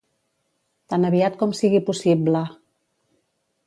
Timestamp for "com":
1.43-1.55